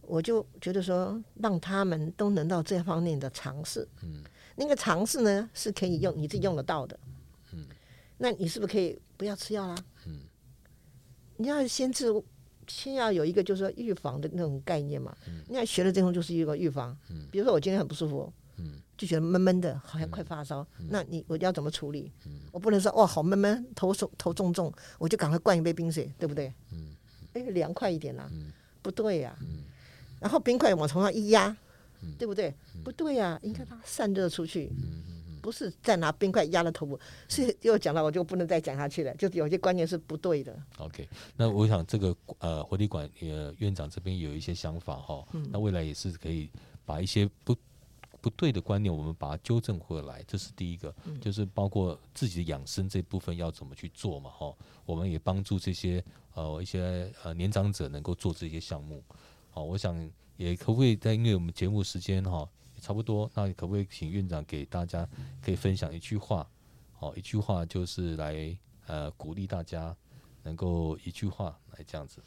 [0.00, 3.86] 我就觉得说，让他们都能到这方面的尝试。
[4.02, 4.24] 嗯，
[4.56, 6.98] 那个尝试呢是可以用你自己用得到的。
[7.52, 7.66] 嗯，
[8.18, 9.76] 那你是不是可以不要吃药啦？
[10.06, 10.20] 嗯，
[11.36, 12.10] 你要先治，
[12.66, 15.16] 先要有一个就是说预防的那种概念嘛。
[15.26, 15.42] 嗯。
[15.48, 16.96] 你看学的这种就是一个预防。
[17.10, 17.26] 嗯。
[17.30, 18.74] 比如说我今天很不舒服，嗯。
[18.96, 22.12] 就觉得闷闷的，好像快发烧，那你我要怎么处理？
[22.52, 26.52] 我不能说哇好闷闷，头重头重重，我就赶快灌一杯冰水，对不对？
[26.70, 26.94] 嗯，
[27.32, 28.52] 哎，凉快一点啦，嗯。
[28.80, 29.64] 不对呀、嗯。
[30.20, 31.56] 然后冰块往头上一压，
[32.16, 32.54] 对不对？
[32.84, 34.70] 不对呀、应该让它散热出去。
[35.42, 40.56] 嗯不是再拿冰块压了头部，是 又讲到我就不能再讲下去了，就有些观念是不对的。
[40.78, 45.44] OK，那我想这个呃活力馆呃院长这边有一些想法哈，嗯。
[45.50, 46.48] 那未来也是可以
[46.86, 47.56] 把一些不
[48.20, 51.20] 不对的观念，我们把它纠正回来，这是第一个，嗯。
[51.20, 54.54] 就是包括自己的养生这部分要怎么去做嘛哈，
[54.86, 56.02] 我们也帮助这些
[56.34, 59.02] 呃一些呃年长者能够做这些项目，
[59.50, 65.08] 好，我想也可不可以在因为我们节目时间哈也差不多，那可不可以请院长给大家
[65.40, 66.46] 可以分享一句话，
[66.92, 68.54] 好，一句话就是来
[68.86, 69.96] 呃鼓励大家。
[70.44, 72.20] 能够一句话来这样子，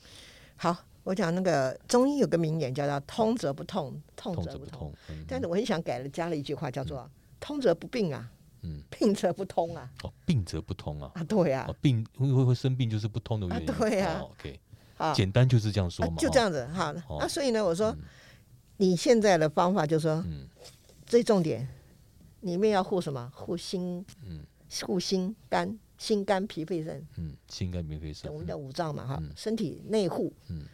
[0.56, 9.92] 好，我讲那个中医有个名言叫做“通则不痛，痛痛则不痛不痛”，，嗯，但是我很想改了，加了一句话叫做“通则不病啊，嗯，病则不通啊。
[10.04, 11.66] 哦，病则不通啊，”，啊，对啊。
[11.68, 14.22] 哦，，病会会会生病就是不通的原因，啊对啊。
[14.22, 14.60] 哦，OK，
[14.96, 16.96] 啊，简单就是这样说嘛，啊就这样子哈。
[17.10, 17.18] 哦。
[17.20, 18.00] 那所以呢，我说嗯
[18.78, 20.48] 你现在的方法就是说，嗯。
[21.06, 21.68] 最重点，
[22.42, 23.32] 里面要护什么？
[23.36, 24.44] 护心，嗯。
[24.82, 30.34] 护心肝、心肝脾肺肾，嗯，心肝脾肺肾，我们叫五脏嘛哈嗯，身体内护。
[30.50, 30.66] 嗯。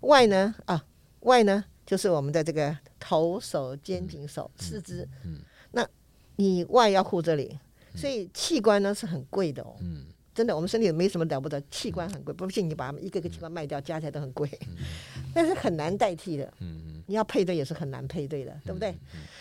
[0.00, 0.84] 外呢啊，
[1.20, 5.08] 外呢就是我们的这个头、手、肩、颈、手、四肢。
[5.24, 5.40] 嗯。
[5.72, 5.88] 那
[6.36, 7.58] 你外要护这里，
[7.96, 9.74] 所以器官呢是很贵的哦。
[9.80, 10.04] 嗯
[10.38, 14.48] 真的，我们身体没什么了不得，器官很贵，不信你把一个个器官卖掉，加起来都很贵，
[15.34, 16.52] 但是很难代替的。
[17.06, 18.96] 你要配对也是很难配对的，对不对？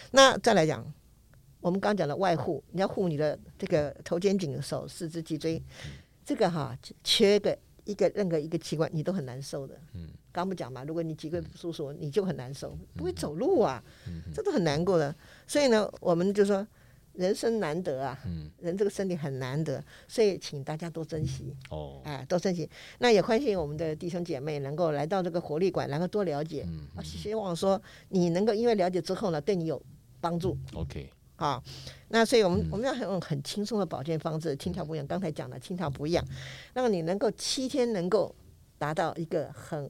[0.10, 0.84] 那再来讲，
[1.62, 5.62] 我们刚讲的外护，你要护你的这个头肩颈手四肢脊椎，
[6.26, 9.80] 这个哈缺个一个任何一个器官，你都很难受的。
[9.94, 13.84] 嗯，刚不讲嘛，如果你脊椎不舒服，你就很难受，不会走路啊，
[14.34, 15.14] 这都很难过的。
[15.46, 16.66] 所以呢，我们就说
[17.18, 21.56] 人生难得啊，嗯人这个身体很难得，所以请大家多珍惜。
[21.72, 22.70] 哦，哎，多珍惜。
[23.00, 26.64] 那也欢迎我们的弟兄姐妹能够来到这个活力馆，然后多了解。
[27.04, 29.82] 希望说你能够因为了解之后呢，对你有
[30.22, 31.62] 帮助，OK，啊。
[32.10, 35.08] 那所以我们、嗯我们要用很轻松的保健方式，轻巧不一样。
[35.08, 36.24] 刚才讲的轻巧不一样，
[36.74, 38.34] 让你能够七天能够
[38.78, 39.90] 达到一个很，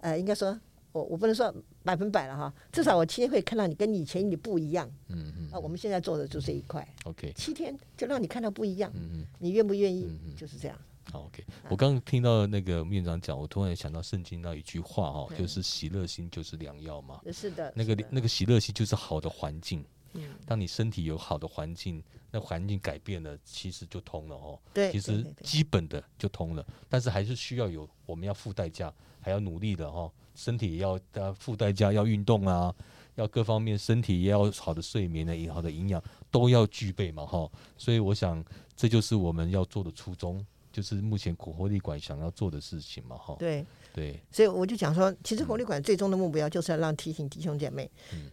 [0.00, 0.60] 呃，应该说。
[0.92, 5.58] 我我不能说百分百了哈，至少我七天会看到你跟以前你不一样嗯嗯啊。
[5.58, 9.26] 我们现在做的就这一块，，OK，七天就让你看到不一样，嗯嗯。
[9.38, 10.36] 你愿不愿意嗯嗯？
[10.36, 10.78] 就是这样。
[11.10, 11.44] 好，OK。
[11.68, 17.20] 我刚刚听到那个院长讲，我突然想到圣经那一句话哈，嗯就是喜乐心就是良药嘛。
[17.32, 19.84] 是的，那个那个喜乐心就是好的环境。
[20.12, 24.60] 嗯当你身体有好的环境，那环境改变了，其实就通了哦。
[24.74, 30.10] 对，其实基本的就通了，但是还是需要有我们要付代价，还要努力的哈。
[30.40, 32.74] 身体也要呃付代价，要运动啊，
[33.16, 37.46] 要各方面身体也要好的睡眠呢，也好的营养都要具备嘛哈。
[37.76, 38.42] 所以我想
[38.74, 43.36] 这就是我们要做的初衷，就是目前苦活力馆想要做的事情嘛哈。
[43.38, 48.30] 对，对，所以我就讲说，其实活力馆最终的目标就是要让提醒弟兄姐妹，嗯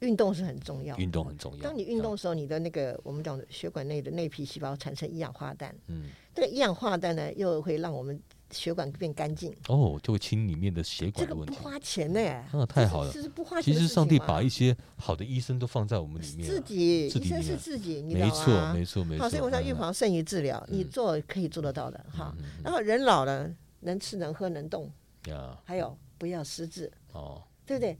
[0.00, 0.96] 运动是很重要。
[0.96, 1.62] 运动很重要。
[1.62, 8.20] 当你运动的时候，你的那个我们讲的血管内的内皮细胞产生一氧化氮，嗯，这个一氧化氮呢，又会让我们
[8.52, 9.52] 血管变干净。
[9.68, 11.54] 哦，就会清里面的血管的问题。
[11.54, 12.20] 个不花钱呢，
[12.52, 13.20] 啊，太好了这！
[13.22, 13.80] 是不花钱其。
[13.80, 18.72] 实上帝把一些好的医生都放在我们里面、自啊，己医生是自己，你知没错？
[18.72, 19.22] 没错，没错。
[19.22, 22.34] 好，所以我说预嗯防胜于治疗，你嗯做可以做得到的哈。
[22.38, 24.90] 嗯然后人老了，能吃能喝能动，
[25.26, 27.98] 呀，还有不要失智，哦，对不对？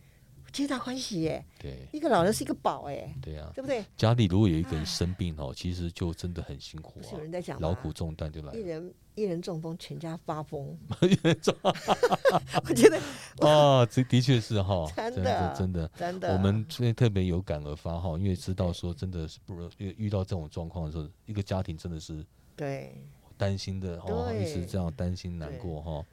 [0.52, 1.44] 皆大欢喜耶！
[1.58, 3.84] 对一个老人是一个宝哎，对呀、对不对？
[3.96, 8.58] 家里如果有一个人生病哦，其实就真的很辛苦啊有啊，人在讲劳苦重担就来了。
[8.58, 10.76] 一人一人中风，全家发疯。
[11.02, 12.98] 一人中 我觉得
[13.48, 15.90] 啊，这的确是哈，真真的真的。
[15.96, 23.02] 真的，我们最近特别有感而发哈，因为知道说真的是不容遇遇到这种状况的时候，一个家庭真的是对
[23.36, 26.04] 担心的哦，一直这样担心难过哈。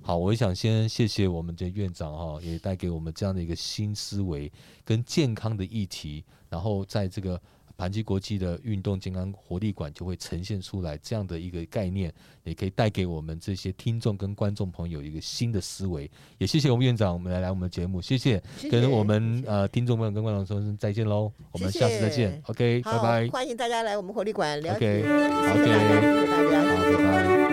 [0.00, 4.50] 好，我想先谢谢我们的院长哈，也带给我们这样的一个新思维
[4.84, 7.40] 跟健康的议题，然后在这个
[7.78, 12.12] 盘吉国际的运动健康活力馆就会呈现出来这样的一个概念，
[12.42, 16.10] 也可以带给我们这些听众跟观众朋友一个新的思维。
[16.38, 18.68] 也谢谢我们院长，我们来来我们的节目，谢谢，谢谢。
[18.68, 25.02] 跟我们呃听众朋友跟观众说声再见喽，我们下次再谢见，OK，拜拜，欢迎大家来我们活力馆了 OK，解。
[25.02, 26.26] 谢谢大家，谢谢。
[26.26, 26.58] 大家。
[26.66, 27.48] 好，拜拜。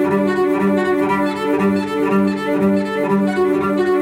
[0.00, 0.37] Thank
[1.58, 1.88] Thank
[3.88, 3.97] you.